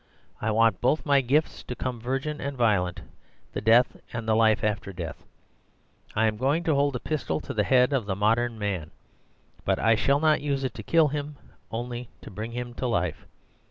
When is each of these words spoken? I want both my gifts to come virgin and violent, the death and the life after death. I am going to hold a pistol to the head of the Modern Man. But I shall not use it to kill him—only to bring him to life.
I 0.41 0.49
want 0.49 0.81
both 0.81 1.05
my 1.05 1.21
gifts 1.21 1.61
to 1.61 1.75
come 1.75 1.99
virgin 2.01 2.41
and 2.41 2.57
violent, 2.57 3.01
the 3.53 3.61
death 3.61 3.97
and 4.11 4.27
the 4.27 4.35
life 4.35 4.63
after 4.63 4.91
death. 4.91 5.23
I 6.15 6.25
am 6.25 6.37
going 6.37 6.63
to 6.63 6.73
hold 6.73 6.95
a 6.95 6.99
pistol 6.99 7.39
to 7.41 7.53
the 7.53 7.63
head 7.63 7.93
of 7.93 8.07
the 8.07 8.15
Modern 8.15 8.57
Man. 8.57 8.89
But 9.63 9.77
I 9.77 9.93
shall 9.93 10.19
not 10.19 10.41
use 10.41 10.63
it 10.63 10.73
to 10.73 10.81
kill 10.81 11.09
him—only 11.09 12.09
to 12.23 12.31
bring 12.31 12.53
him 12.53 12.73
to 12.73 12.87
life. 12.87 13.27